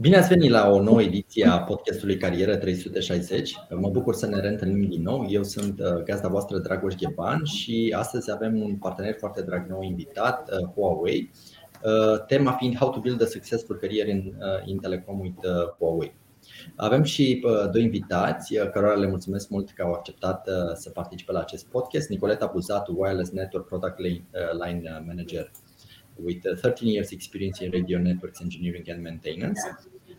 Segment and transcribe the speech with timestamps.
[0.00, 3.54] Bine ați venit la o nouă ediție a podcastului Carieră 360.
[3.70, 5.26] Mă bucur să ne reîntâlnim din nou.
[5.28, 9.82] Eu sunt uh, gazda voastră Dragoș Gheban și astăzi avem un partener foarte drag nou
[9.82, 11.30] invitat, uh, Huawei.
[11.82, 15.38] Uh, tema fiind How to build a successful career in, in telecom with
[15.78, 16.14] Huawei.
[16.76, 21.66] Avem și doi invitați, cărora le mulțumesc mult că au acceptat să participe la acest
[21.66, 22.08] podcast.
[22.08, 25.50] Nicoleta Buzatu, Wireless Network Product Line Manager
[26.16, 29.60] with 13 years experience in radio networks engineering and maintenance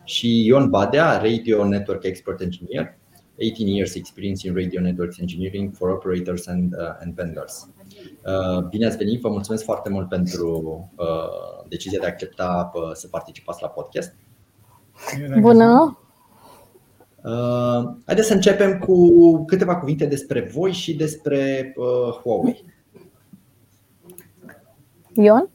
[0.04, 2.98] și Ion Badea, Radio Network Expert Engineer,
[3.38, 7.68] 18 years experience in radio networks engineering for operators and, uh, and vendors.
[8.24, 12.90] Uh, bine ați venit, vă mulțumesc foarte mult pentru uh, decizia de a accepta uh,
[12.92, 14.14] să participați la podcast.
[15.40, 15.98] Bună!
[17.24, 22.64] Uh, haideți să începem cu câteva cuvinte despre voi și despre uh, Huawei.
[25.12, 25.50] Ion?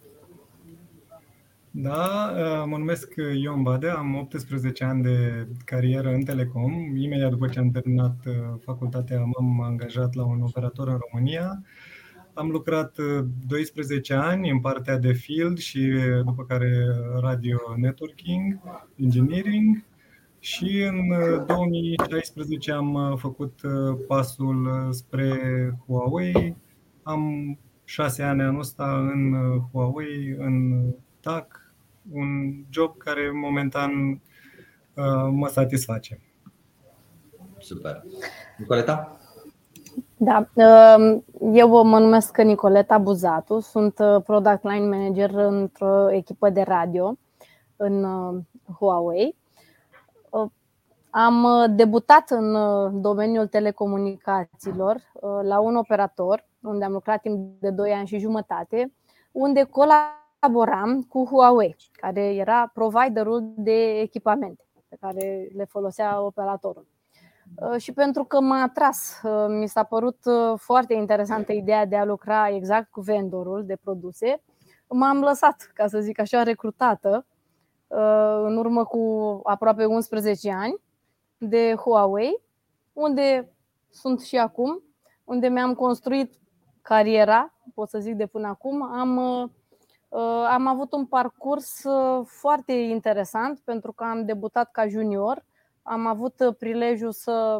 [1.73, 6.95] Da, uh, mă numesc Ion Bade, am 18 ani de carieră în Telecom.
[6.95, 8.33] Imediat după ce am terminat uh,
[8.66, 11.64] facultatea, m-am angajat la un operator în România.
[12.33, 12.95] Am lucrat
[13.47, 15.92] 12 uh, ani în partea de field și
[16.25, 16.86] după care
[17.19, 18.59] radio networking,
[18.95, 19.83] engineering
[20.39, 20.97] și în
[21.47, 23.59] 2016 am făcut
[24.08, 25.33] pasul spre
[25.86, 26.55] Huawei.
[27.03, 29.36] Am șase ani anul ăsta în
[29.72, 30.83] Huawei, în
[31.22, 31.73] TAC,
[32.14, 34.22] un job care momentan
[34.94, 36.19] uh, mă satisface.
[37.59, 38.03] Super.
[38.58, 39.16] Nicoleta?
[40.17, 46.61] Da, um, eu mă numesc Nicoleta Buzatu, sunt uh, Product Line Manager într-o echipă de
[46.61, 47.17] radio
[47.75, 48.42] în uh,
[48.80, 49.39] Huawei.
[51.14, 52.58] Am debutat în
[53.02, 55.02] domeniul telecomunicațiilor
[55.42, 58.93] la un operator unde am lucrat timp de 2 ani și jumătate,
[59.31, 66.88] unde colaboram colaboram cu Huawei, care era providerul de echipamente pe care le folosea operatorul.
[67.56, 71.96] Uh, și pentru că m-a atras, uh, mi s-a părut uh, foarte interesantă ideea de
[71.96, 74.44] a lucra exact cu vendorul de produse,
[74.88, 77.26] m-am lăsat, ca să zic așa, recrutată
[78.44, 80.82] în urmă cu aproape 11 ani
[81.38, 82.42] de Huawei,
[82.94, 83.54] unde
[83.90, 84.84] sunt și acum,
[85.23, 86.34] unde mi-am construit
[86.82, 88.84] cariera, pot să zic de până acum.
[88.84, 89.50] Am Uh,
[90.49, 95.45] am avut un parcurs uh, foarte interesant pentru că am debutat ca junior.
[95.82, 97.60] Am avut uh, prilejul să,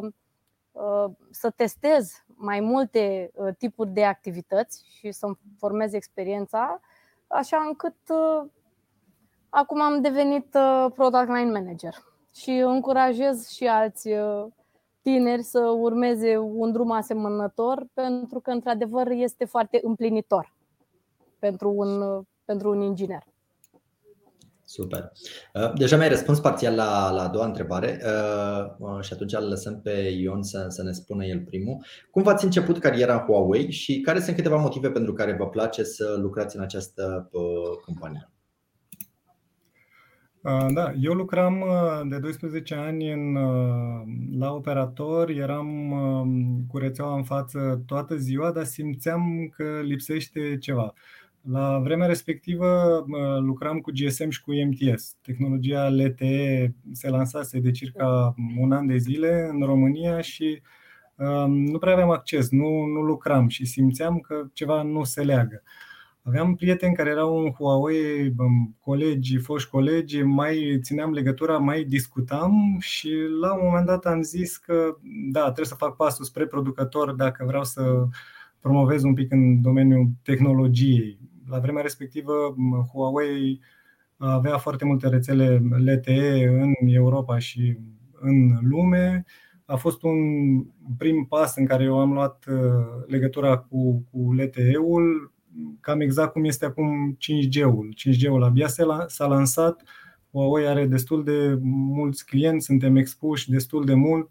[1.30, 6.80] să testez mai multe tipuri de activități și să-mi formez experiența,
[7.26, 7.96] așa încât
[9.48, 10.56] acum am devenit
[10.94, 11.94] product line manager
[12.34, 14.08] și încurajez și alți
[15.02, 20.52] tineri să urmeze un drum asemănător pentru că într-adevăr este foarte împlinitor
[21.38, 23.22] pentru un pentru un inginer.
[24.72, 25.12] Super.
[25.54, 29.48] Uh, deja mi-ai răspuns parțial la, la a doua întrebare uh, uh, și atunci îl
[29.48, 31.84] lăsăm pe Ion să, să ne spună el primul.
[32.10, 35.82] Cum v-ați început cariera în Huawei și care sunt câteva motive pentru care vă place
[35.82, 37.28] să lucrați în această
[37.84, 38.30] companie?
[40.74, 41.64] Da, eu lucram
[42.08, 43.32] de 12 ani în,
[44.38, 45.94] la operator, eram
[46.68, 50.92] cu rețeaua în față toată ziua, dar simțeam că lipsește ceva.
[51.50, 53.04] La vremea respectivă
[53.40, 55.16] lucram cu GSM și cu MTS.
[55.22, 60.62] Tehnologia LTE se lansase de circa un an de zile în România și
[61.16, 65.62] um, nu prea aveam acces, nu, nu lucram și simțeam că ceva nu se leagă.
[66.22, 68.34] Aveam prieteni care erau în Huawei,
[68.80, 73.10] colegi, foști colegi, mai țineam legătura, mai discutam și
[73.40, 74.96] la un moment dat am zis că
[75.30, 78.06] da, trebuie să fac pasul spre producător dacă vreau să
[78.60, 81.18] promovez un pic în domeniul tehnologiei
[81.52, 82.32] la vremea respectivă,
[82.92, 83.60] Huawei
[84.16, 87.78] avea foarte multe rețele LTE în Europa și
[88.20, 89.24] în lume.
[89.64, 90.18] A fost un
[90.98, 95.32] prim pas în care eu am luat uh, legătura cu, cu LTE-ul,
[95.80, 97.94] cam exact cum este acum 5G-ul.
[97.96, 98.66] 5G-ul abia
[99.06, 99.82] s-a lansat,
[100.30, 104.30] Huawei are destul de mulți clienți, suntem expuși destul de mult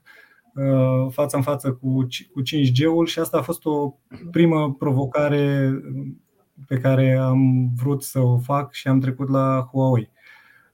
[0.56, 3.94] uh, față în față cu 5G-ul și asta a fost o
[4.32, 5.74] primă provocare
[6.68, 10.10] pe care am vrut să o fac și am trecut la Huawei.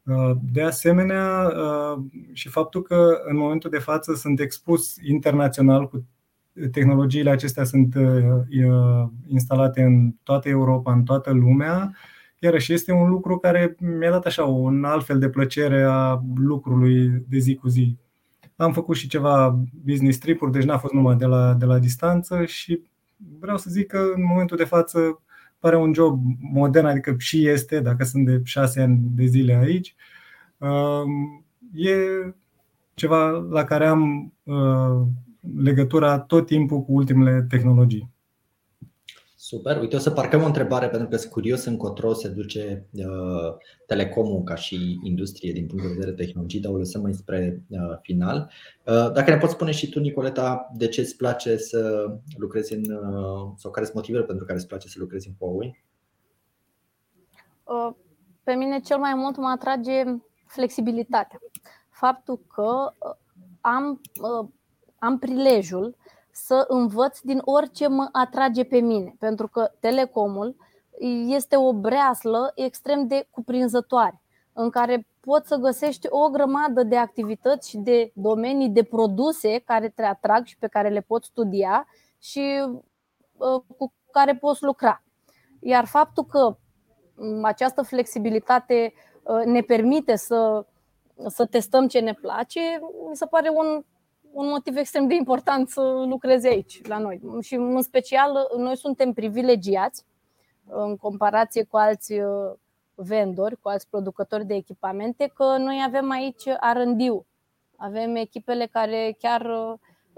[0.03, 2.03] Uh, de asemenea, uh,
[2.33, 6.05] și faptul că în momentul de față sunt expus internațional cu
[6.71, 7.95] tehnologiile acestea sunt
[9.27, 11.95] instalate în toată Europa, în toată lumea.
[12.39, 17.25] Iarăși este un lucru care mi-a dat așa un alt fel de plăcere a lucrului
[17.27, 17.97] de zi cu zi.
[18.55, 22.45] Am făcut și ceva business trip-uri, deci n-a fost numai de la, de la distanță
[22.45, 22.81] și
[23.39, 25.21] vreau să zic că în momentul de față
[25.59, 29.95] pare un job modern, adică și este, dacă sunt de șase ani de zile aici.
[31.73, 31.93] E
[32.93, 35.07] ceva la care am uh,
[35.55, 38.15] legătura tot timpul cu ultimele tehnologii.
[39.39, 39.79] Super.
[39.79, 43.55] Uite, o să parcăm o întrebare pentru că sunt curios încotro se duce uh,
[43.85, 47.97] telecomul ca și industrie din punct de vedere tehnologii, dar o lăsăm mai spre uh,
[48.01, 48.51] final.
[48.85, 52.91] Uh, dacă ne poți spune și tu, Nicoleta, de ce îți place să lucrezi în,
[52.91, 55.83] uh, sau care sunt motivele pentru care îți place să lucrezi în Huawei?
[57.63, 57.95] Uh,
[58.43, 60.03] pe mine cel mai mult mă atrage
[60.45, 61.39] flexibilitatea.
[61.89, 63.15] Faptul că uh,
[63.61, 64.47] am, uh,
[64.99, 65.95] am prilejul
[66.43, 70.55] să învăț din orice mă atrage pe mine, pentru că telecomul
[71.27, 74.21] este o breaslă extrem de cuprinzătoare,
[74.53, 79.89] în care poți să găsești o grămadă de activități și de domenii de produse care
[79.89, 81.87] te atrag și pe care le poți studia
[82.19, 82.65] și
[83.37, 85.03] uh, cu care poți lucra.
[85.59, 86.57] Iar faptul că
[87.15, 88.93] mm, această flexibilitate
[89.23, 90.65] uh, ne permite să,
[91.27, 92.59] să testăm ce ne place,
[93.09, 93.83] mi se pare un
[94.37, 97.21] un motiv extrem de important să lucreze aici, la noi.
[97.41, 100.05] Și în special, noi suntem privilegiați
[100.67, 102.53] în comparație cu alți uh,
[102.95, 106.43] vendori, cu alți producători de echipamente, că noi avem aici
[106.73, 107.25] rd
[107.75, 109.73] Avem echipele care chiar uh,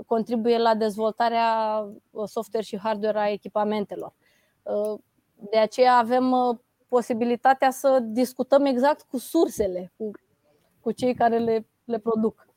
[0.06, 1.80] contribuie la dezvoltarea
[2.12, 4.14] uh, software și hardware a echipamentelor.
[5.50, 10.12] De aceea avem posibilitatea să discutăm exact cu sursele, cu,
[10.82, 12.49] cu cei care le, le produc.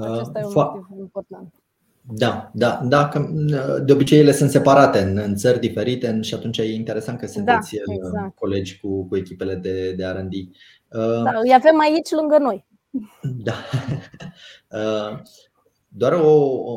[0.00, 1.52] Acesta e un Fa- motiv important.
[2.10, 3.26] Da, da, da, că
[3.84, 7.32] de obicei ele sunt separate în, în țări diferite și atunci e interesant că da,
[7.32, 8.34] sunteți da, exact.
[8.34, 10.32] colegi cu, cu echipele de, de R&D.
[11.24, 12.66] Da, îi avem aici lângă noi.
[13.22, 13.54] Da.
[15.90, 16.30] Doar o,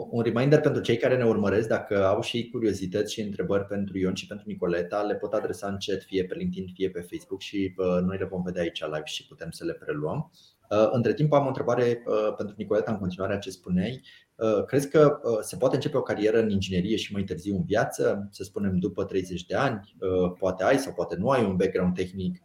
[0.09, 4.13] un reminder pentru cei care ne urmăresc, dacă au și curiozități și întrebări pentru Ion
[4.13, 7.73] și pentru Nicoleta, le pot adresa în chat fie pe LinkedIn, fie pe Facebook și
[8.01, 10.31] noi le vom vedea aici live și putem să le preluăm.
[10.71, 14.01] Uh, între timp am o întrebare uh, pentru Nicoleta în continuare a ce spuneai.
[14.35, 18.27] Uh, crezi că se poate începe o carieră în inginerie și mai târziu în viață,
[18.31, 19.95] să spunem după 30 de ani?
[20.39, 22.43] Poate ai sau poate nu ai un background tehnic.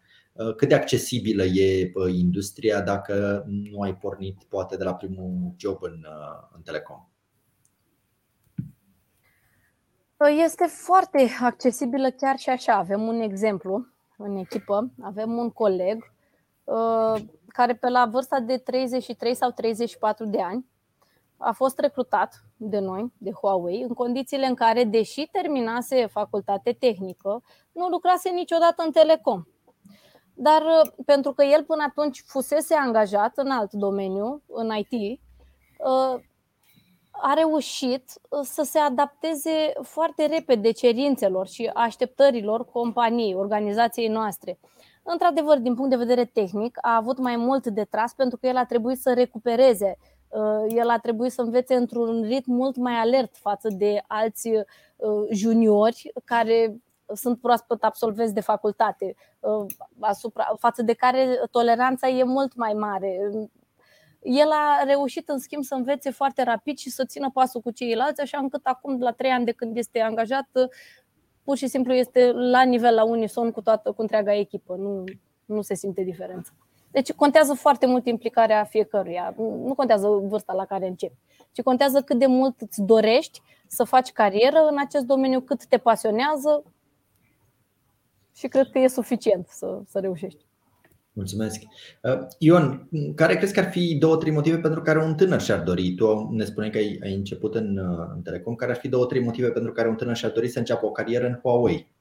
[0.57, 6.07] Cât de accesibilă e industria dacă nu ai pornit poate de la primul job în,
[6.55, 7.09] în telecom?
[10.45, 12.73] Este foarte accesibilă chiar și așa.
[12.73, 13.87] Avem un exemplu
[14.17, 16.15] în echipă, avem un coleg
[17.57, 20.67] care pe la vârsta de 33 sau 34 de ani
[21.37, 27.43] a fost recrutat de noi, de Huawei, în condițiile în care, deși terminase facultate tehnică,
[27.73, 29.43] nu lucrase niciodată în telecom.
[30.35, 35.21] Dar uh, pentru că el până atunci fusese angajat în alt domeniu, în IT,
[35.79, 36.21] uh,
[37.11, 44.59] a reușit uh, să se adapteze foarte repede cerințelor și așteptărilor companiei, organizației noastre
[45.07, 48.57] într-adevăr, din punct de vedere tehnic, a avut mai mult de tras pentru că el
[48.57, 49.97] a trebuit să recupereze.
[50.29, 54.65] Uh, el a trebuit să învețe într-un ritm mult mai alert față de alți uh,
[55.31, 56.81] juniori care
[57.15, 59.67] sunt proaspăt absolvenți de facultate, uh,
[60.01, 63.19] asupra, față de care toleranța e mult mai mare.
[64.23, 68.21] El a reușit, în schimb, să învețe foarte rapid și să țină pasul cu ceilalți,
[68.21, 70.49] așa încât acum, la trei ani de când este angajat,
[71.47, 74.75] pur și simplu este la nivel, la unison cu toată, cu întreaga echipă.
[74.77, 75.05] Nu,
[75.45, 76.53] nu se simte diferență.
[76.91, 79.35] Deci contează foarte mult implicarea fiecăruia.
[79.37, 81.17] Nu contează vârsta la care începi,
[81.53, 85.79] ci contează cât de mult îți dorești să faci carieră în acest domeniu, cât te
[85.79, 86.65] pasionează
[88.35, 90.46] și cred că e suficient să, să reușești.
[91.17, 91.61] Mulțumesc.
[92.03, 95.63] Uh, Ion, care crezi că ar fi două, trei motive pentru care un tânăr și-ar
[95.63, 95.95] dori?
[95.95, 98.55] Tu ne spuneai că ai, ai început în, uh, în Telecom.
[98.55, 100.91] Care ar fi două, trei motive pentru care un tânăr și-ar dori să înceapă o
[100.91, 101.93] carieră în Huawei?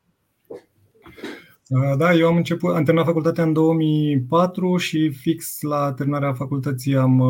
[0.48, 6.96] Uh, da, eu am început, am terminat facultatea în 2004 și fix la terminarea facultății
[6.96, 7.24] am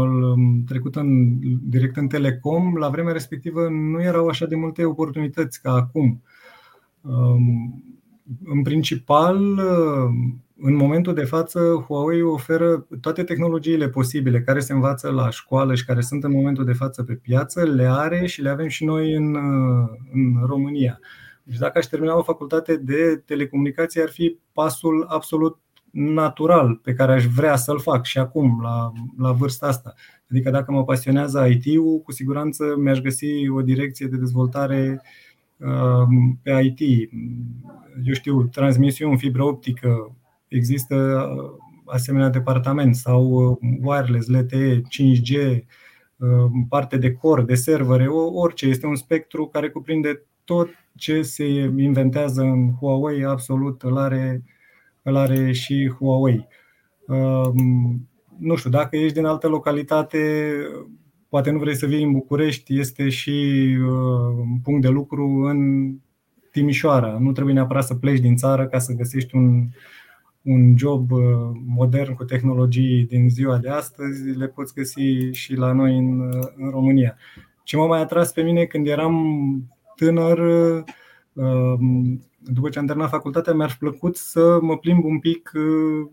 [0.68, 1.40] trecut în,
[1.70, 2.76] direct în Telecom.
[2.76, 6.22] La vremea respectivă nu erau așa de multe oportunități ca acum.
[7.02, 7.84] Um,
[8.46, 9.60] în principal,
[10.58, 15.86] în momentul de față, Huawei oferă toate tehnologiile posibile care se învață la școală și
[15.86, 19.14] care sunt în momentul de față pe piață, le are și le avem și noi
[19.14, 19.36] în,
[20.14, 21.00] în România.
[21.44, 25.60] Deci dacă aș termina o facultate de telecomunicații, ar fi pasul absolut
[25.92, 29.94] natural pe care aș vrea să-l fac și acum, la, la vârsta asta.
[30.30, 35.02] Adică dacă mă pasionează IT-ul, cu siguranță mi-aș găsi o direcție de dezvoltare
[36.42, 37.10] pe IT.
[38.04, 40.16] Eu știu, transmisiuni, fibră optică,
[40.56, 41.30] există
[41.86, 45.60] asemenea departament sau wireless, LTE, 5G,
[46.70, 48.68] parte de core, de servere, orice.
[48.68, 51.46] Este un spectru care cuprinde tot ce se
[51.78, 54.44] inventează în Huawei, absolut îl are,
[55.02, 56.48] îl are și Huawei.
[58.38, 60.54] Nu știu, dacă ești din altă localitate,
[61.30, 63.68] poate nu vrei să vii în București, este și
[64.38, 65.92] un punct de lucru în
[66.52, 67.18] Timișoara.
[67.20, 69.68] Nu trebuie neapărat să pleci din țară ca să găsești un,
[70.46, 71.12] un job
[71.66, 76.22] modern cu tehnologii din ziua de astăzi, le poți găsi și la noi în,
[76.56, 77.18] în România.
[77.64, 79.16] Ce m-a mai atras pe mine când eram
[79.96, 80.40] tânăr,
[81.34, 86.10] um, după ce am terminat facultatea, mi-ar fi plăcut să mă plimb un pic, uh,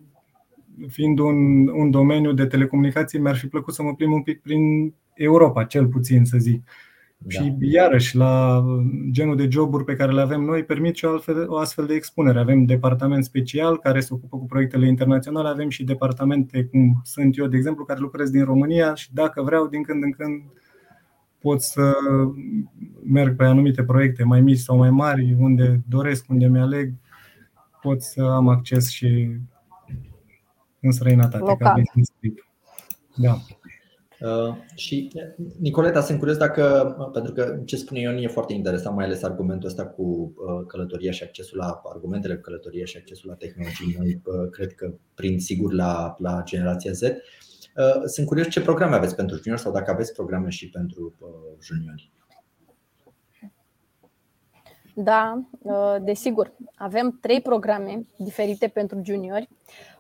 [0.89, 4.95] fiind un, un domeniu de telecomunicații, mi-ar fi plăcut să mă plimb un pic prin
[5.15, 6.69] Europa, cel puțin să zic.
[7.25, 7.31] Da.
[7.31, 8.65] Și iarăși, la
[9.11, 11.95] genul de joburi pe care le avem noi, permit și o, altfel, o astfel de
[11.95, 12.39] expunere.
[12.39, 17.47] Avem departament special care se ocupă cu proiectele internaționale, avem și departamente, cum sunt eu,
[17.47, 20.43] de exemplu, care lucrez din România și dacă vreau, din când în când
[21.39, 21.93] pot să
[23.05, 26.93] merg pe anumite proiecte mai mici sau mai mari, unde doresc, unde mi-aleg,
[27.83, 29.31] pot să am acces și
[30.81, 31.39] în străinătate.
[31.39, 31.83] Local.
[33.17, 33.37] Da.
[34.23, 35.13] Uh, și
[35.61, 39.69] Nicoleta, sunt curios dacă, pentru că ce spune Ion e foarte interesant, mai ales argumentul
[39.69, 44.21] ăsta cu uh, călătoria și accesul la argumentele cu călătoria și accesul la tehnologii noi,
[44.25, 47.03] uh, cred că prin sigur la, la generația Z.
[47.03, 51.29] Uh, sunt curios ce programe aveți pentru juniori sau dacă aveți programe și pentru uh,
[51.63, 52.11] juniori.
[54.95, 56.53] Da, uh, desigur.
[56.75, 59.49] Avem trei programe diferite pentru juniori.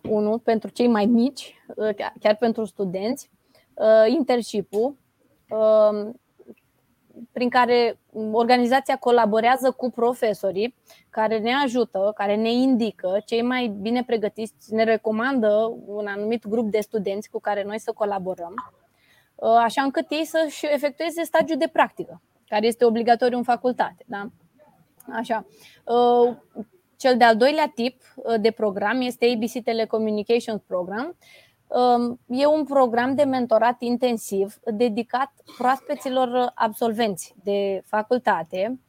[0.02, 1.54] Unul pentru cei mai mici,
[2.20, 3.30] chiar pentru studenți,
[4.08, 4.96] internship-ul,
[7.32, 7.98] prin care
[8.32, 10.74] organizația colaborează cu profesorii
[11.10, 16.70] care ne ajută, care ne indică cei mai bine pregătiți, ne recomandă un anumit grup
[16.70, 18.54] de studenți cu care noi să colaborăm,
[19.62, 24.04] așa încât ei să-și efectueze stagiul de practică, care este obligatoriu în facultate.
[24.06, 24.28] Da?
[25.12, 25.46] Așa.
[26.96, 28.02] Cel de-al doilea tip
[28.40, 31.51] de program este ABC Telecommunications Program, Um,
[32.26, 38.80] e un program de mentorat intensiv dedicat proaspeților absolvenți de facultate.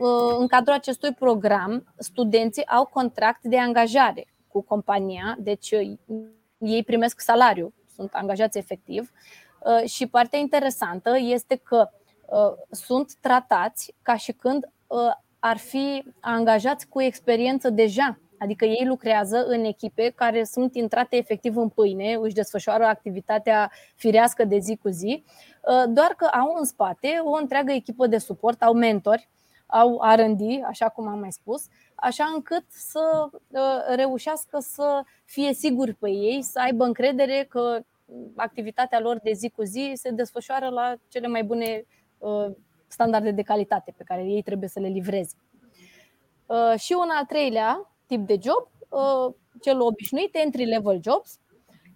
[0.00, 5.92] Uh, în cadrul acestui program, studenții au contract de angajare cu compania, deci uh,
[6.58, 9.10] ei primesc salariu, sunt angajați efectiv.
[9.58, 11.90] Uh, și partea interesantă este că
[12.70, 14.68] sunt tratați ca și când
[15.38, 21.56] ar fi angajați cu experiență deja Adică ei lucrează în echipe care sunt intrate efectiv
[21.56, 25.24] în pâine, își desfășoară activitatea firească de zi cu zi,
[25.62, 29.28] uh, doar că au în spate o întreagă echipă de suport, au mentori,
[29.66, 33.60] au R&D, așa cum am mai spus, așa încât să uh,
[33.96, 37.80] reușească să fie siguri pe ei, să aibă încredere că
[38.36, 41.84] activitatea lor de zi cu zi se desfășoară la cele mai bune
[42.18, 42.50] uh,
[42.86, 45.34] standarde de calitate pe care ei trebuie să le livreze.
[46.76, 51.40] Și un al treilea tip de job, uh, cel obișnuit, entry-level jobs,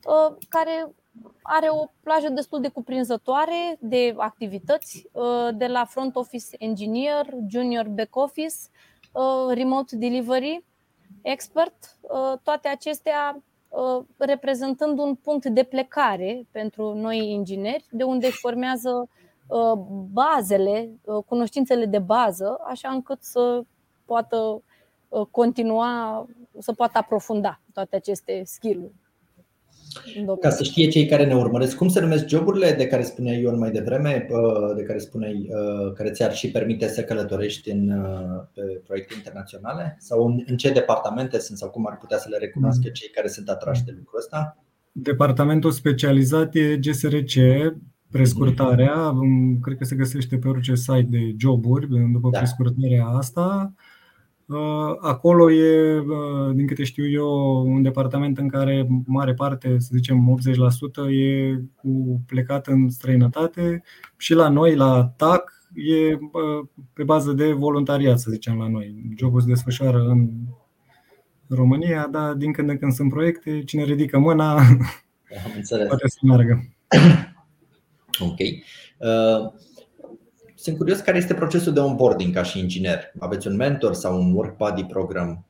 [0.06, 0.94] uh, care
[1.42, 7.88] are o plajă destul de cuprinzătoare de activități, uh, de la front office engineer, junior
[7.88, 8.54] back office,
[9.48, 10.64] remote delivery,
[11.22, 11.98] expert,
[12.42, 13.42] toate acestea
[14.16, 19.08] reprezentând un punct de plecare pentru noi ingineri, de unde își formează
[20.12, 20.90] bazele,
[21.26, 23.62] cunoștințele de bază, așa încât să
[24.04, 24.71] poată Uh,
[25.30, 26.26] continua
[26.58, 29.00] să poată aprofunda toate aceste skill-uri.
[30.40, 33.58] Ca să știe cei care ne urmăresc, cum se numesc joburile de care spunea Ion
[33.58, 38.02] mai devreme, uh, de care spuneai, uh, care ți-ar și permite să călătorești în,
[38.54, 39.96] pe proiecte internaționale?
[39.98, 43.28] Sau în, în ce departamente sunt sau cum ar putea să le recunoască cei care
[43.28, 44.56] sunt atrași de lucrul ăsta?
[44.92, 47.32] Departamentul specializat e GSRC,
[48.10, 49.58] prescurtarea, mm.
[49.60, 52.38] cred că se găsește pe orice site de joburi, după da.
[52.38, 53.72] prescurtarea asta.
[54.52, 59.88] Uh, acolo e, uh, din câte știu eu, un departament în care mare parte, să
[59.92, 60.38] zicem
[61.06, 63.82] 80%, e cu plecat în străinătate
[64.16, 68.94] și la noi, la TAC, e uh, pe bază de voluntariat, să zicem la noi.
[69.16, 70.30] Jobul se desfășoară în
[71.48, 74.54] România, dar din când în când sunt proiecte, cine ridică mâna
[75.88, 76.64] poate să meargă.
[78.20, 78.38] Ok.
[78.38, 79.52] Uh...
[80.62, 83.12] Sunt curios care este procesul de onboarding ca și inginer.
[83.18, 85.46] Aveți un mentor sau un work buddy program?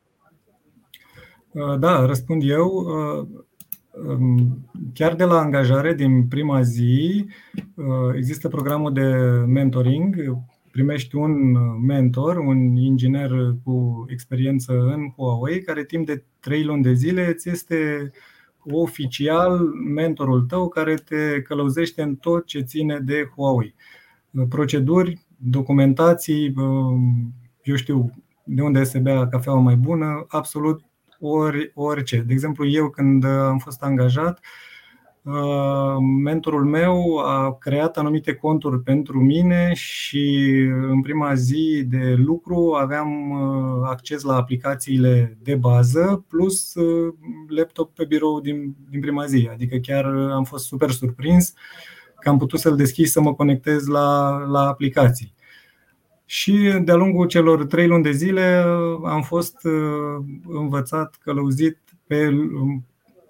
[1.51, 2.67] Uh, da, răspund eu.
[2.67, 3.29] Uh,
[4.07, 7.27] um, chiar de la angajare, din prima zi,
[7.75, 9.03] uh, există programul de
[9.47, 10.39] mentoring.
[10.71, 11.53] Primești un
[11.87, 13.31] mentor, un inginer
[13.65, 18.11] cu experiență în Huawei, care timp de trei luni de zile îți este
[18.71, 19.59] oficial
[19.95, 23.75] mentorul tău care te călăuzește în tot ce ține de Huawei.
[24.49, 26.55] Proceduri, documentații,
[27.63, 28.11] eu știu
[28.45, 30.85] de unde se bea cafeaua mai bună, absolut
[31.21, 32.21] ori, orice.
[32.27, 34.41] De exemplu, eu când am fost angajat,
[36.23, 40.49] mentorul meu a creat anumite conturi pentru mine și
[40.89, 43.33] în prima zi de lucru aveam
[43.85, 46.75] acces la aplicațiile de bază plus
[47.49, 49.49] laptop pe birou din, din prima zi.
[49.53, 51.55] Adică chiar am fost super surprins
[52.23, 55.35] că am putut să-l deschid să mă conectez la, la aplicații.
[56.25, 56.53] Și
[56.85, 58.65] de-a lungul celor trei luni de zile
[59.05, 62.87] am fost uh, învățat, călăuzit pe um,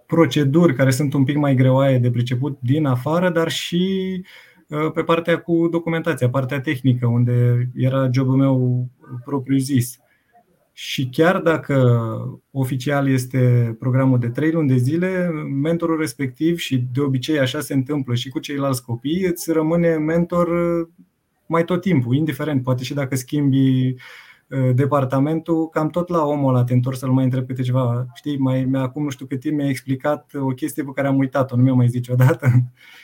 [0.07, 4.25] proceduri care sunt un pic mai greoaie de priceput din afară, dar și
[4.69, 8.89] uh, pe partea cu documentația, partea tehnică, unde era jobul meu
[9.25, 10.02] propriu-zis.
[10.73, 15.31] Și chiar dacă oficial este programul de trei luni de zile,
[15.63, 20.49] mentorul respectiv, și de obicei așa se întâmplă și cu ceilalți copii, îți rămâne mentor
[21.47, 26.65] mai tot timpul, indiferent, poate și dacă schimbi uh, departamentul, cam tot la omul ăla
[26.65, 28.07] te întorci să-l mai întreb câte ceva.
[28.15, 31.57] Știi, mai, acum nu știu cât timp mi-a explicat o chestie pe care am uitat-o,
[31.57, 32.49] nu mi-a mai zis niciodată.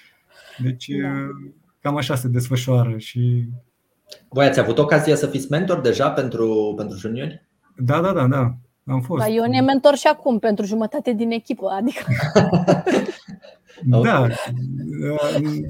[0.64, 1.08] Deci da.
[1.08, 3.48] Uh, cam așa se desfășoară și
[4.28, 7.48] voi ați avut ocazia să fiți mentor deja pentru, pentru juniori?
[7.78, 8.54] Da, da, da, da.
[8.87, 9.23] Am fost.
[9.23, 12.04] Dar eu ne mentor și acum pentru jumătate din echipă, adică.
[13.85, 14.26] Da,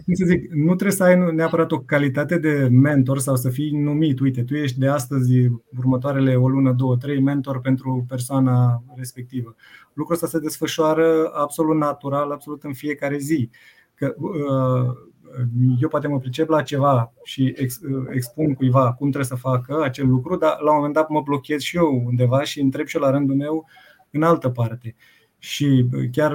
[0.05, 3.71] cum să zic, nu trebuie să ai neapărat o calitate de mentor sau să fii
[3.71, 4.21] numit.
[4.21, 5.33] Uite, tu ești de astăzi,
[5.79, 9.55] următoarele o lună, două, trei, mentor pentru persoana respectivă.
[9.93, 13.51] Lucrul ăsta se desfășoară absolut natural, absolut în fiecare zi.
[13.95, 15.08] Că, uh,
[15.81, 17.55] eu poate mă pricep la ceva și
[18.11, 21.61] expun cuiva cum trebuie să facă acel lucru, dar la un moment dat mă blochez
[21.61, 23.67] și eu undeva și întreb și eu la rândul meu
[24.11, 24.95] în altă parte.
[25.39, 26.35] Și chiar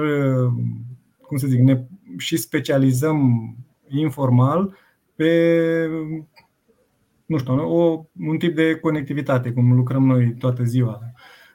[1.20, 1.84] cum să zic, ne
[2.16, 3.54] și specializăm
[3.88, 4.76] informal
[5.14, 5.30] pe
[7.26, 11.00] nu știu, o, un tip de conectivitate, cum lucrăm noi toată ziua.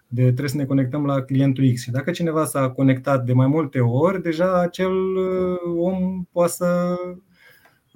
[0.07, 1.81] De trebuie să ne conectăm la clientul X.
[1.81, 6.95] Și dacă cineva s-a conectat de mai multe ori, deja acel uh, om poate să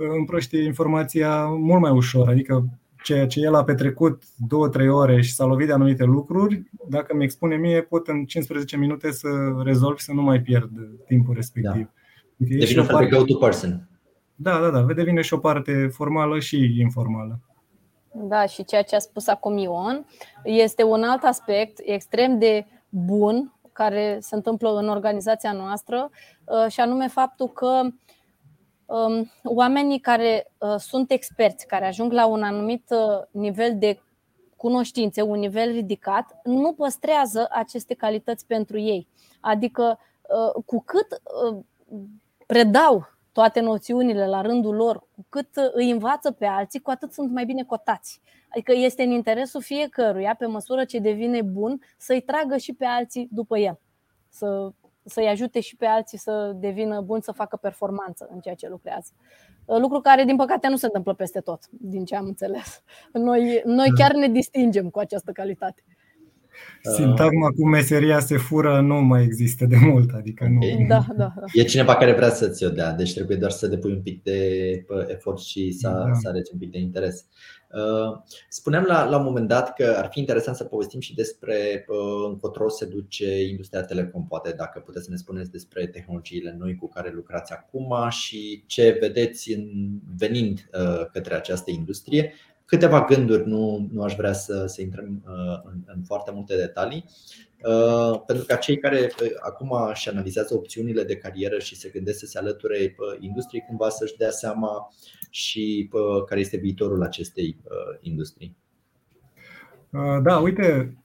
[0.04, 2.30] uh, împrăște informația mult mai ușor.
[2.30, 2.66] Adică
[3.04, 7.24] ceea ce el a petrecut 2-3 ore și s-a lovit de anumite lucruri, dacă mi
[7.24, 9.28] expune mie, pot în 15 minute să
[9.64, 10.72] rezolv și să nu mai pierd
[11.08, 11.72] timpul respectiv.
[11.82, 11.90] Da.
[12.42, 13.88] Adică devine un fel de go-to person.
[14.36, 14.94] Da, da, da.
[14.94, 17.40] Devine și o parte formală și informală.
[18.12, 20.06] Da, și ceea ce a spus acum Ion
[20.44, 26.10] este un alt aspect extrem de bun care se întâmplă în organizația noastră
[26.44, 28.00] uh, și anume faptul că Um,
[29.44, 34.02] oamenii care uh, sunt experți, care ajung la un anumit uh, nivel de
[34.56, 39.08] cunoștințe, un nivel ridicat, nu păstrează aceste calități pentru ei.
[39.40, 41.22] Adică, uh, cu cât
[42.46, 47.32] predau toate noțiunile la rândul lor, cu cât îi învață pe alții, cu atât sunt
[47.32, 48.22] mai bine cotați.
[48.50, 53.28] Adică este în interesul fiecăruia, pe măsură ce devine bun, să-i tragă și pe alții
[53.32, 53.80] după el.
[54.30, 54.72] Să
[55.06, 59.12] să-i ajute și pe alții să devină buni, să facă performanță în ceea ce lucrează.
[59.66, 62.84] Uh, lucru care, din păcate, nu se întâmplă peste tot, din ce am înțeles.
[63.14, 64.04] Noi, noi da.
[64.04, 65.84] chiar ne distingem cu această calitate.
[66.96, 70.58] Sintagma cu meseria se fură nu mai există de mult, adică nu.
[70.58, 70.86] Okay.
[70.88, 71.46] Da, da, da.
[71.54, 74.70] E cineva care vrea să ți-o dea, deci trebuie doar să depui un pic de
[75.08, 76.14] efort și să, da.
[76.14, 77.26] să arăți un pic de interes.
[77.74, 81.86] Uh, spuneam la, la un moment dat că ar fi interesant să povestim și despre
[81.88, 86.76] uh, încotro se duce industria telecom, poate dacă puteți să ne spuneți despre tehnologiile noi
[86.76, 92.34] cu care lucrați acum și ce vedeți în, venind uh, către această industrie.
[92.74, 95.24] Câteva gânduri, nu, nu aș vrea să, să intrăm
[95.64, 97.06] în, în foarte multe detalii,
[98.26, 102.38] pentru că cei care acum își analizează opțiunile de carieră și se gândesc să se
[102.38, 104.94] alăture industriei, cumva să-și dea seama
[105.30, 105.90] și
[106.28, 107.58] care este viitorul acestei
[108.02, 108.58] industrii.
[110.24, 110.98] Da, uite,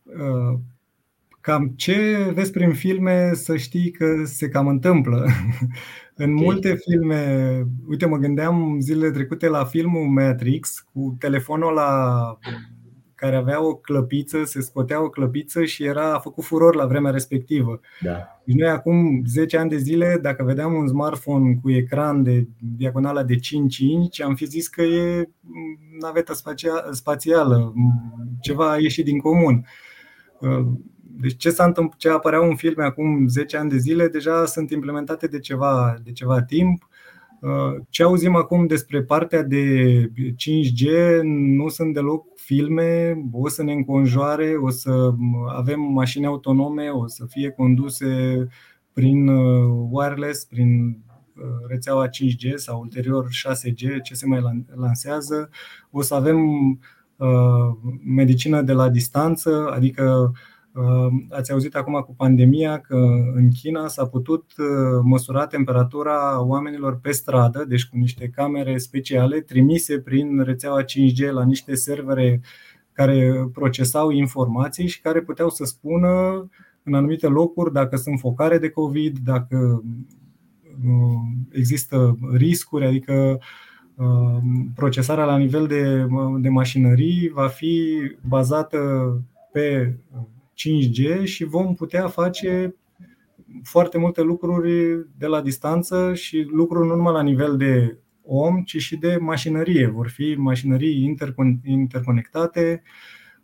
[1.49, 5.27] cam ce vezi prin filme să știi că se cam întâmplă.
[6.15, 6.45] În okay.
[6.45, 12.39] multe filme, uite, mă gândeam zilele trecute la filmul Matrix cu telefonul la
[13.15, 17.11] care avea o clăpiță, se scotea o clăpiță și era a făcut furor la vremea
[17.11, 17.81] respectivă.
[18.01, 18.41] Da.
[18.49, 23.23] Și noi acum 10 ani de zile, dacă vedeam un smartphone cu ecran de diagonala
[23.23, 25.29] de 5 inch, am fi zis că e
[26.01, 26.33] navetă
[26.91, 27.75] spațială,
[28.41, 29.67] ceva a ieșit din comun.
[31.21, 34.71] Deci ce, s-a întâmplat, ce apăreau în filme acum 10 ani de zile deja sunt
[34.71, 36.89] implementate de ceva, de ceva timp.
[37.89, 44.55] Ce auzim acum despre partea de 5G nu sunt deloc filme, o să ne înconjoare,
[44.61, 45.11] o să
[45.49, 48.47] avem mașini autonome, o să fie conduse
[48.93, 49.29] prin
[49.91, 50.99] wireless, prin
[51.69, 55.51] rețeaua 5G sau ulterior 6G, ce se mai lansează.
[55.91, 56.39] O să avem
[57.17, 60.39] uh, medicină de la distanță, adică uh,
[61.31, 62.97] ați auzit acum cu pandemia că
[63.35, 64.67] în China s-a putut uh,
[65.03, 71.45] măsura temperatura oamenilor pe stradă, deci cu niște camere speciale trimise prin rețeaua 5G la
[71.45, 72.41] niște servere
[72.93, 76.09] care procesau informații și care puteau să spună
[76.83, 79.83] în anumite locuri dacă sunt focare de COVID, dacă
[81.51, 83.39] există riscuri, adică
[83.95, 84.39] uh,
[84.75, 86.07] procesarea la nivel de,
[86.39, 88.79] de mașinării va fi bazată
[89.53, 89.97] pe
[90.59, 92.75] 5G și vom putea face
[93.63, 98.77] foarte multe lucruri de la distanță și lucruri nu numai la nivel de om, ci
[98.77, 99.87] și de mașinărie.
[99.87, 101.17] Vor fi mașinării
[101.65, 102.83] interconectate.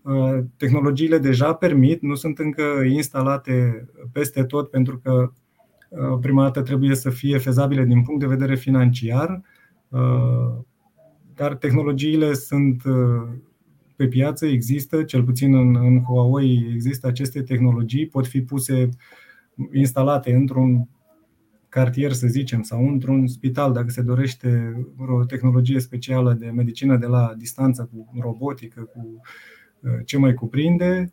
[0.02, 5.32] Uh, tehnologiile deja permit, nu sunt încă instalate peste tot pentru că
[5.96, 9.42] Uh, prima dată trebuie să fie fezabile din punct de vedere financiar,
[9.88, 10.58] uh,
[11.34, 13.28] dar tehnologiile sunt uh,
[13.96, 18.88] pe piață, există, cel puțin în, în Huawei există aceste tehnologii, pot fi puse,
[19.72, 20.88] instalate într-un
[21.68, 24.76] cartier, să zicem, sau într-un spital, dacă se dorește
[25.08, 29.20] o tehnologie specială de medicină de la distanță, cu robotică, cu
[30.04, 31.10] ce mai cuprinde.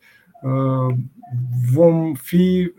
[1.73, 2.71] Vom fi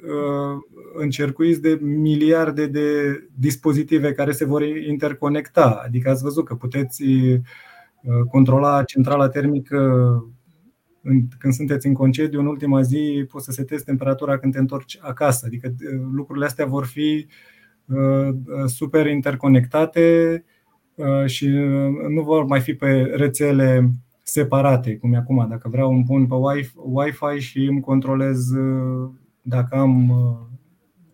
[0.98, 5.82] încercuiți de miliarde de dispozitive care se vor interconecta.
[5.84, 7.40] Adică ați văzut că puteți uh,
[8.30, 9.78] controla centrala termică
[11.38, 15.46] când sunteți în concediu, în ultima zi poți să setezi temperatura când te întorci acasă.
[15.46, 17.26] Adică uh, lucrurile astea vor fi
[17.86, 18.34] uh,
[18.66, 20.44] super interconectate
[21.26, 21.48] și
[22.08, 23.90] nu vor mai fi pe rețele
[24.22, 25.46] separate, cum e acum.
[25.48, 26.34] Dacă vreau îmi pun pe
[26.76, 28.38] Wi-Fi și îmi controlez
[29.42, 30.12] dacă am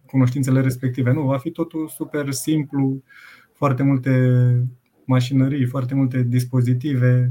[0.06, 1.12] cunoștințele respective.
[1.12, 3.02] Nu, va fi totul super simplu,
[3.52, 4.10] foarte multe
[5.08, 7.30] mașinării, foarte multe dispozitive.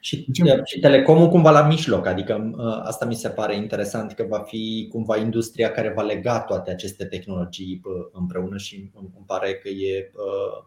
[0.00, 0.26] Și,
[0.64, 4.88] și telecomul cumva la mijloc, adică ă, asta mi se pare interesant că va fi
[4.90, 7.80] cumva industria care va lega toate aceste tehnologii
[8.12, 10.66] împreună și îmi pare că e ă,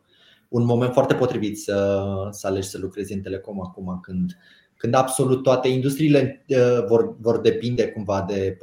[0.50, 4.38] un moment foarte potrivit să, să alegi să lucrezi în telecom acum când,
[4.78, 8.58] când absolut toate industriile ă, vor, vor depinde cumva de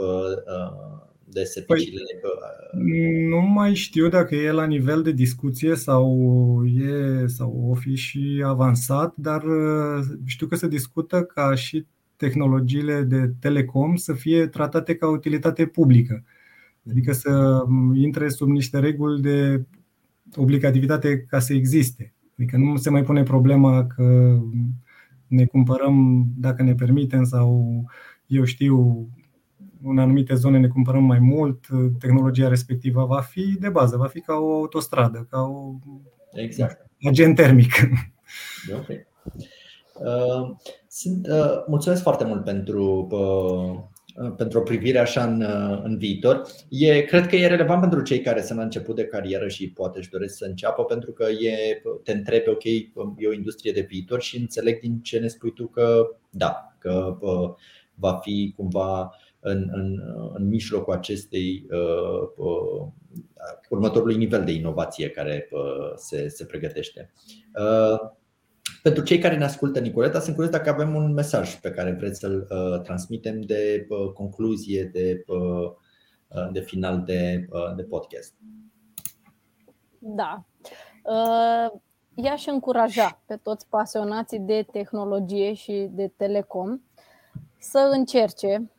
[1.32, 2.02] de serviciile?
[2.20, 7.94] Păi, nu mai știu dacă e la nivel de discuție sau e sau o fi
[7.94, 11.86] și avansat, dar uh, știu că se discută ca și
[12.16, 16.24] tehnologiile de telecom să fie tratate ca utilitate publică.
[16.90, 17.62] Adică să
[17.94, 19.64] intre sub niște reguli de
[20.36, 22.14] obligativitate ca să existe.
[22.38, 24.38] Adică nu se mai pune problema că
[25.26, 27.84] ne cumpărăm dacă ne permitem sau
[28.26, 29.08] eu știu
[29.82, 31.66] în anumite zone ne cumpărăm mai mult,
[31.98, 35.74] tehnologia respectivă va fi de bază, va fi ca o autostradă, ca o
[36.32, 36.86] exact.
[37.02, 37.72] agent termic.
[38.80, 39.06] Okay.
[39.94, 40.56] Uh,
[40.88, 46.42] sunt, uh, mulțumesc foarte mult pentru, uh, pentru o privire așa în, uh, în viitor.
[46.68, 49.98] E, cred că e relevant pentru cei care sunt la început de carieră și poate
[49.98, 54.20] își doresc să înceapă, pentru că e, te întrebi, ok, e o industrie de viitor
[54.22, 57.50] și înțeleg din ce ne spui tu că da, că uh,
[57.94, 60.02] va fi cumva uh, în, în,
[60.34, 62.86] în mijlocul acestei uh, uh,
[63.68, 67.12] următorului nivel de inovație care uh, se, se pregătește.
[67.54, 68.10] Uh,
[68.82, 72.18] pentru cei care ne ascultă, Nicoleta, sunt curios dacă avem un mesaj pe care vreți
[72.18, 75.70] să-l uh, transmitem de uh, concluzie, de, uh,
[76.28, 78.34] uh de final de, uh, de podcast.
[79.98, 80.44] Da.
[81.02, 81.80] Uh,
[82.14, 86.80] i-aș încuraja pe toți pasionații de tehnologie și de telecom
[87.58, 88.77] să încerce Uh,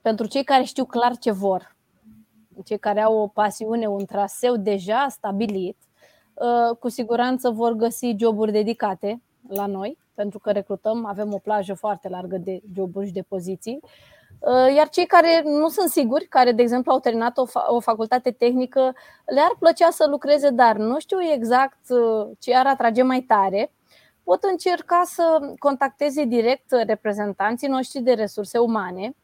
[0.00, 1.76] pentru cei care știu clar ce vor,
[2.64, 5.76] cei care au o pasiune, un traseu deja stabilit,
[6.34, 11.74] uh, cu siguranță vor găsi joburi dedicate la noi, pentru că recrutăm, avem o plajă
[11.74, 13.80] foarte largă de joburi și de poziții.
[14.38, 17.80] Uh, iar cei care nu sunt siguri, care, de exemplu, au terminat o, fa- o
[17.80, 21.78] facultate tehnică, le-ar plăcea să lucreze, dar nu știu exact
[22.38, 23.72] ce ar atrage mai tare,
[24.22, 29.14] pot încerca să contacteze direct reprezentanții noștri de resurse umane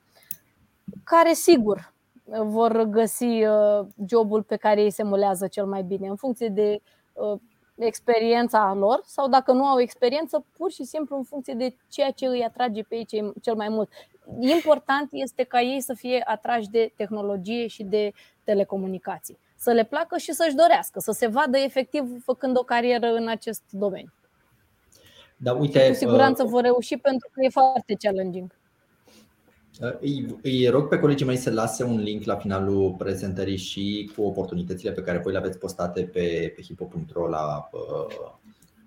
[1.04, 1.92] care sigur
[2.24, 6.80] vor găsi uh, jobul pe care ei se mulează cel mai bine în funcție de
[7.12, 7.40] uh,
[7.84, 12.26] experiența lor sau dacă nu au experiență, pur și simplu în funcție de ceea ce
[12.26, 13.90] îi atrage pe ei cel mai mult.
[14.38, 18.12] important este ca ei să fie atrași de tehnologie și de
[18.44, 19.38] telecomunicații.
[19.56, 23.62] Să le placă și să-și dorească, să se vadă efectiv făcând o carieră în acest
[23.70, 24.12] domeniu.
[25.36, 28.59] Da, uite, cu siguranță uh, vor reuși pentru că e foarte challenging.
[29.80, 34.10] Uh, îi, îi rog pe colegii mei să lase un link la finalul prezentării și
[34.16, 38.06] cu oportunitățile pe care voi le aveți postate pe, pe hipo.ro la, uh,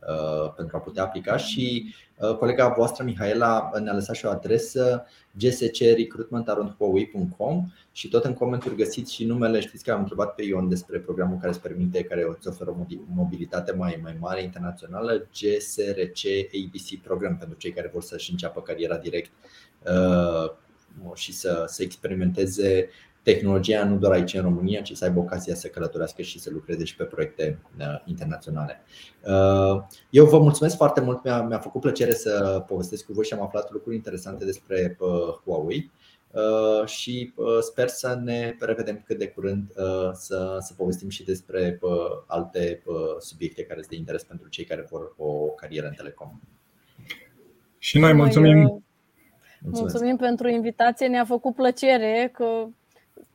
[0.10, 5.06] uh, pentru a putea aplica și uh, colega voastră Mihaela ne-a lăsat și o adresă
[5.38, 9.60] gscrecruitment.huawei.com și tot în comenturi găsiți și numele.
[9.60, 12.75] Știți că am întrebat pe Ion despre programul care îți permite, care îți oferă o
[13.15, 16.25] mobilitate mai, mai mare internațională, GSRC
[16.65, 19.32] ABC program pentru cei care vor să-și înceapă cariera direct
[19.86, 20.51] uh,
[21.13, 22.89] și să, să experimenteze
[23.23, 26.84] tehnologia nu doar aici în România, ci să aibă ocazia să călătorească și să lucreze
[26.84, 28.82] și pe proiecte uh, internaționale.
[29.25, 33.34] Uh, eu vă mulțumesc foarte mult, mi-a, mi-a făcut plăcere să povestesc cu voi și
[33.34, 35.10] am aflat lucruri interesante despre uh,
[35.45, 35.91] Huawei
[36.86, 39.71] și sper să ne revedem cât de curând
[40.13, 41.79] să, să povestim și despre
[42.27, 42.84] alte
[43.19, 46.39] subiecte care sunt de interes pentru cei care vor o carieră în telecom.
[47.77, 48.83] Și noi mulțumim!
[49.63, 49.93] Mulțumesc.
[49.93, 52.67] Mulțumim pentru invitație, ne-a făcut plăcere că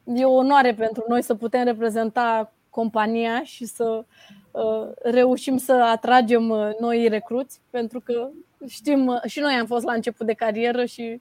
[0.05, 4.05] e o onoare pentru noi să putem reprezenta compania și să
[4.51, 8.29] uh, reușim să atragem uh, noi recruți, pentru că
[8.67, 11.21] știm, uh, și noi am fost la început de carieră și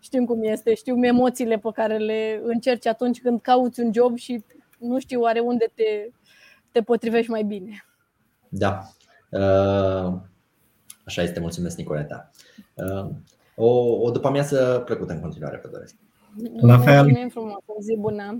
[0.00, 4.44] știm cum este, știu emoțiile pe care le încerci atunci când cauți un job și
[4.78, 6.10] nu știu oare unde te,
[6.72, 7.84] te potrivești mai bine.
[8.48, 8.82] Da.
[11.04, 12.30] Așa este, mulțumesc, Nicoleta.
[13.60, 13.68] O,
[14.02, 15.94] o după amiază plăcută în continuare, vă doresc.
[16.60, 17.02] La fel.
[17.02, 18.36] Mulțumim frumos, o zi bună.